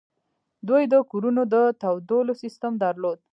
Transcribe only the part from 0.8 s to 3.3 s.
د کورونو د تودولو سیستم درلود